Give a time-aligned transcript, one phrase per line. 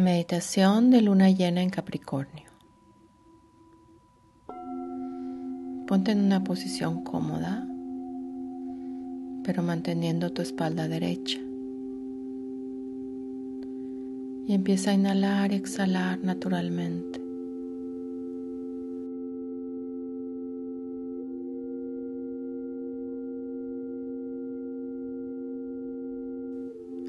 [0.00, 2.48] Meditación de luna llena en Capricornio.
[5.86, 7.68] Ponte en una posición cómoda,
[9.44, 11.38] pero manteniendo tu espalda derecha.
[14.46, 17.20] Y empieza a inhalar y exhalar naturalmente.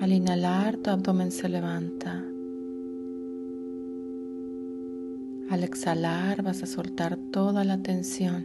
[0.00, 2.24] Al inhalar, tu abdomen se levanta.
[5.48, 8.44] Al exhalar vas a soltar toda la tensión.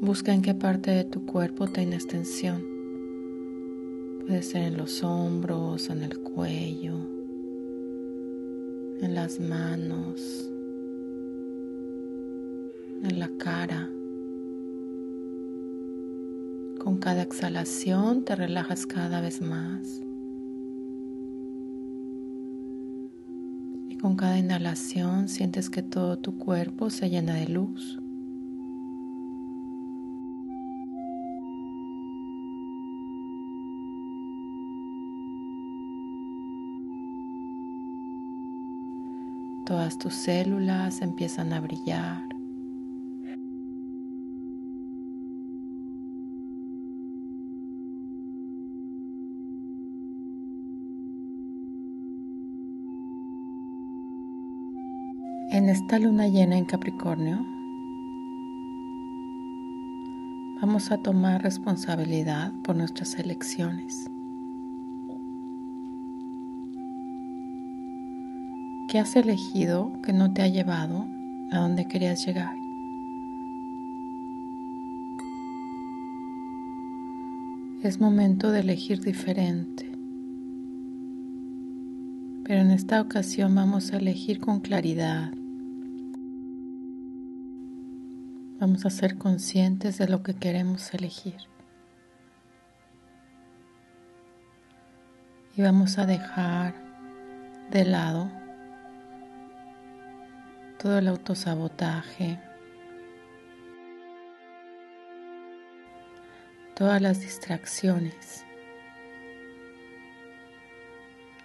[0.00, 2.64] Busca en qué parte de tu cuerpo tienes tensión.
[4.20, 6.94] Puede ser en los hombros, en el cuello,
[9.00, 10.48] en las manos,
[13.02, 13.90] en la cara.
[16.98, 20.02] Con cada exhalación te relajas cada vez más.
[23.88, 28.00] Y con cada inhalación sientes que todo tu cuerpo se llena de luz.
[39.66, 42.37] Todas tus células empiezan a brillar.
[55.88, 57.46] Esta luna llena en Capricornio,
[60.60, 64.10] vamos a tomar responsabilidad por nuestras elecciones.
[68.90, 71.06] ¿Qué has elegido que no te ha llevado
[71.52, 72.54] a donde querías llegar?
[77.82, 79.90] Es momento de elegir diferente.
[82.44, 85.32] Pero en esta ocasión vamos a elegir con claridad,
[88.60, 91.36] Vamos a ser conscientes de lo que queremos elegir.
[95.56, 96.74] Y vamos a dejar
[97.70, 98.28] de lado
[100.76, 102.40] todo el autosabotaje,
[106.74, 108.44] todas las distracciones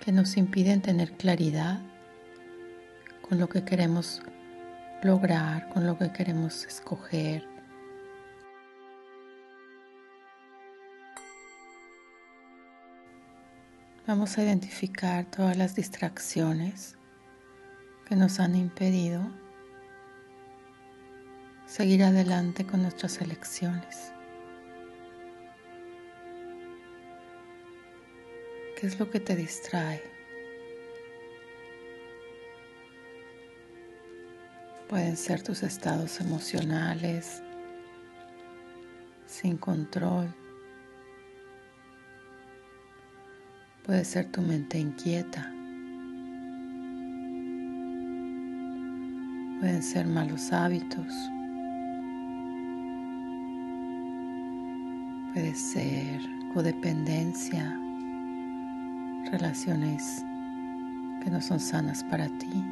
[0.03, 1.79] que nos impiden tener claridad
[3.21, 4.23] con lo que queremos
[5.03, 7.47] lograr, con lo que queremos escoger.
[14.07, 16.97] Vamos a identificar todas las distracciones
[18.05, 19.21] que nos han impedido
[21.65, 24.11] seguir adelante con nuestras elecciones.
[28.77, 30.22] ¿Qué es lo que te distrae?
[34.89, 37.41] Pueden ser tus estados emocionales
[39.25, 40.33] sin control.
[43.83, 45.51] Puede ser tu mente inquieta.
[49.59, 51.13] Pueden ser malos hábitos.
[55.33, 56.21] Puede ser
[56.53, 57.75] codependencia,
[59.31, 60.23] relaciones
[61.23, 62.62] que no son sanas para ti.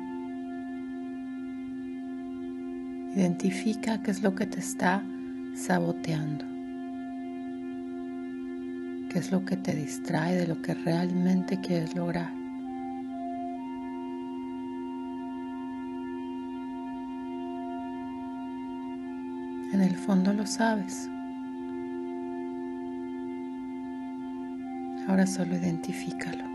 [3.16, 5.04] Identifica qué es lo que te está
[5.54, 6.46] saboteando,
[9.10, 12.32] qué es lo que te distrae de lo que realmente quieres lograr.
[19.74, 21.10] En el fondo lo sabes.
[25.08, 26.51] Ahora solo identifícalo.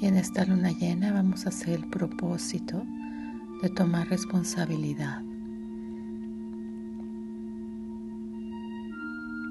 [0.00, 2.86] Y en esta luna llena vamos a hacer el propósito
[3.60, 5.22] de tomar responsabilidad.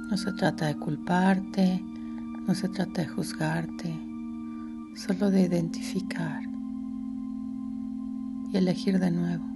[0.09, 1.83] No se trata de culparte,
[2.47, 3.95] no se trata de juzgarte,
[4.95, 6.41] solo de identificar
[8.51, 9.48] y elegir de nuevo.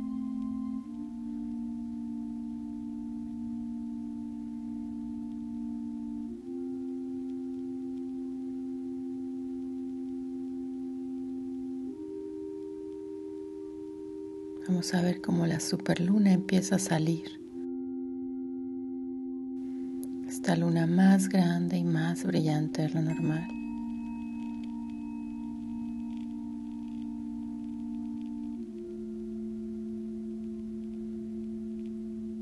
[14.65, 17.41] Vamos a ver cómo la superluna empieza a salir.
[20.25, 23.45] Esta luna más grande y más brillante de lo normal.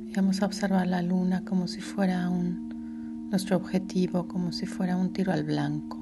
[0.06, 4.96] Y vamos a observar la luna como si fuera un, nuestro objetivo, como si fuera
[4.96, 5.98] un tiro al blanco,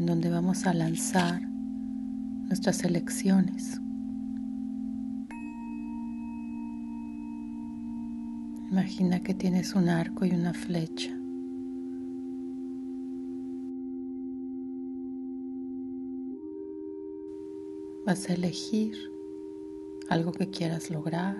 [0.00, 1.42] en donde vamos a lanzar
[2.48, 3.80] nuestras elecciones.
[8.74, 11.16] Imagina que tienes un arco y una flecha.
[18.04, 18.96] Vas a elegir
[20.08, 21.36] algo que quieras lograr.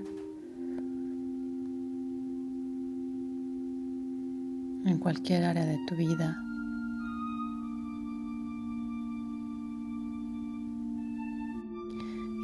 [4.84, 6.40] En cualquier área de tu vida.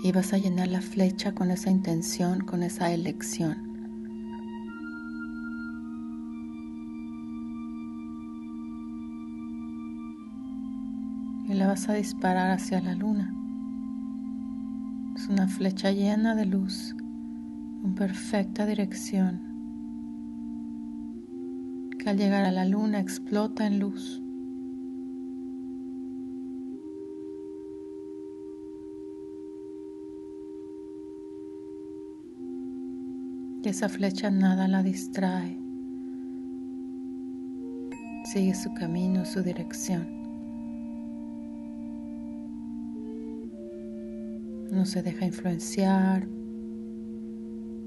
[0.03, 3.70] Y vas a llenar la flecha con esa intención, con esa elección.
[11.51, 13.35] Y la vas a disparar hacia la luna.
[15.17, 16.95] Es una flecha llena de luz,
[17.85, 19.41] en perfecta dirección,
[21.99, 24.23] que al llegar a la luna explota en luz.
[33.65, 35.59] Y esa flecha nada la distrae.
[38.33, 40.20] Sigue su camino, su dirección.
[44.71, 46.27] No se deja influenciar,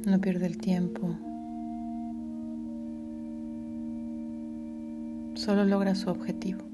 [0.06, 1.18] no pierde el tiempo,
[5.35, 6.74] solo logra su objetivo.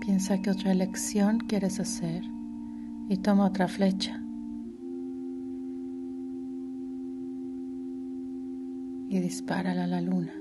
[0.00, 2.24] Piensa que otra elección quieres hacer
[3.08, 4.22] y toma otra flecha.
[9.10, 10.32] Y dispara a la luna.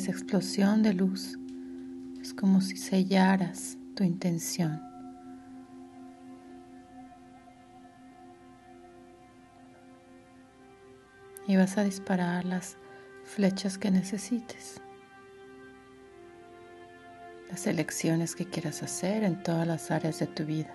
[0.00, 1.38] Esa explosión de luz
[2.22, 4.80] es como si sellaras tu intención.
[11.46, 12.78] Y vas a disparar las
[13.24, 14.80] flechas que necesites.
[17.50, 20.74] Las elecciones que quieras hacer en todas las áreas de tu vida.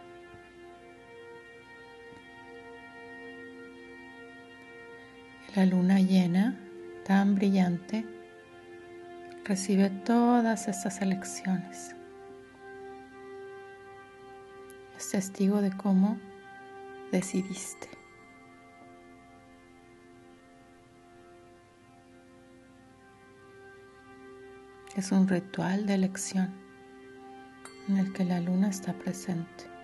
[5.55, 6.59] la luna llena,
[7.05, 8.05] tan brillante,
[9.47, 11.95] Recibe todas estas elecciones.
[14.97, 16.17] Es testigo de cómo
[17.11, 17.87] decidiste.
[24.95, 26.51] Es un ritual de elección
[27.87, 29.74] en el que la luna está presente.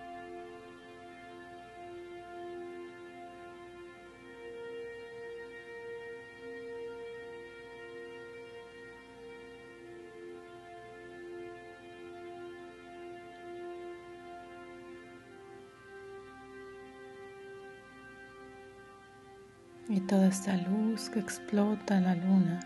[19.90, 22.60] Y toda esta luz que explota la luna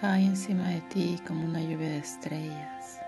[0.00, 3.00] cae encima de ti como una lluvia de estrellas.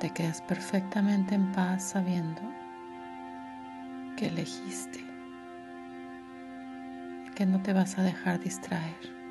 [0.00, 2.42] Te quedas perfectamente en paz sabiendo
[4.16, 5.04] que elegiste,
[7.36, 9.21] que no te vas a dejar distraer.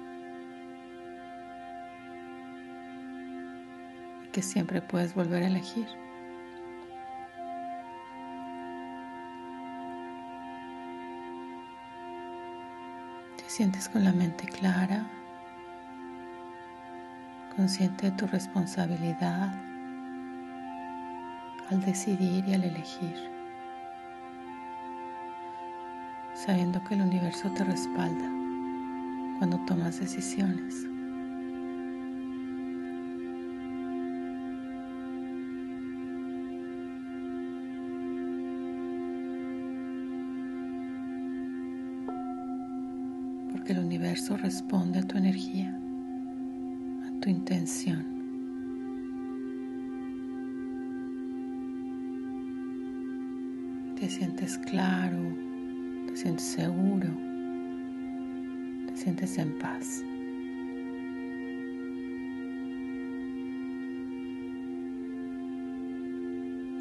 [4.32, 5.88] Que siempre puedes volver a elegir.
[13.38, 15.06] Te sientes con la mente clara,
[17.56, 19.54] consciente de tu responsabilidad
[21.70, 23.16] al decidir y al elegir,
[26.34, 28.30] sabiendo que el universo te respalda
[29.40, 30.91] cuando tomas decisiones.
[43.72, 45.80] el universo responde a tu energía,
[47.08, 48.06] a tu intención.
[53.98, 55.38] Te sientes claro,
[56.06, 57.08] te sientes seguro,
[58.88, 60.04] te sientes en paz.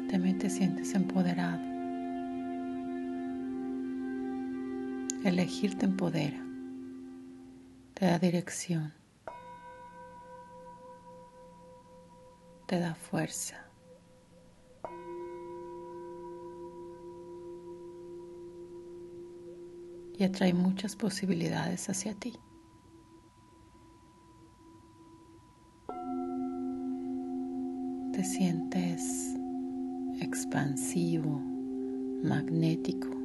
[0.09, 1.61] También te sientes empoderado.
[5.23, 6.50] Elegir te empodera
[8.01, 8.91] te da dirección,
[12.65, 13.63] te da fuerza.
[20.17, 22.33] Y atrae muchas posibilidades hacia ti.
[28.13, 29.35] Te sientes
[30.19, 31.39] expansivo,
[32.23, 33.21] magnético.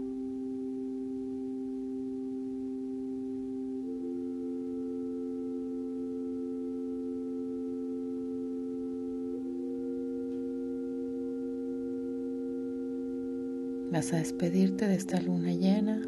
[13.91, 16.03] Vas a despedirte de esta luna llena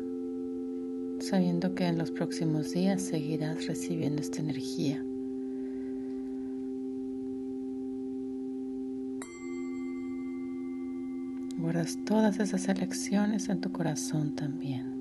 [1.21, 5.05] sabiendo que en los próximos días seguirás recibiendo esta energía.
[11.59, 14.97] Guardas todas esas elecciones en tu corazón también.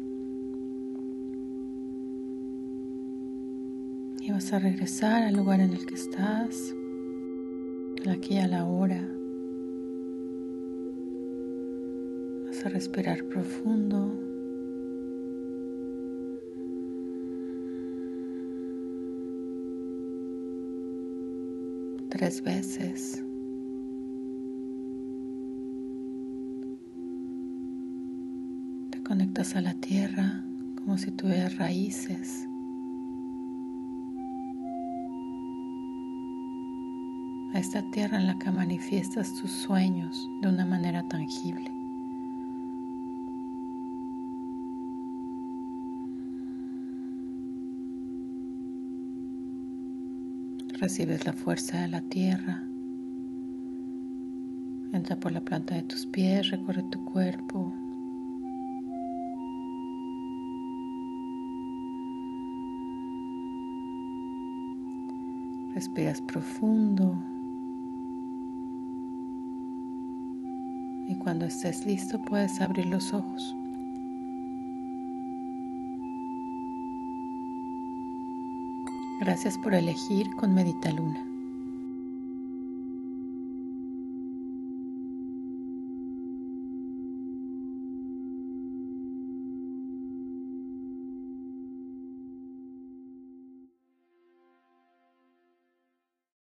[4.21, 6.73] Y vas a regresar al lugar en el que estás,
[8.09, 9.07] aquí a la hora.
[12.65, 14.13] A respirar profundo.
[22.09, 23.23] Tres veces.
[28.89, 30.43] Te conectas a la tierra
[30.75, 32.47] como si tuvieras raíces.
[37.53, 41.76] a esta tierra en la que manifiestas tus sueños de una manera tangible.
[50.79, 52.63] Recibes la fuerza de la tierra.
[54.93, 57.73] Entra por la planta de tus pies, recorre tu cuerpo.
[65.73, 67.17] Respiras profundo.
[71.07, 73.55] Y cuando estés listo puedes abrir los ojos.
[79.19, 81.36] Gracias por elegir con Medita Luna.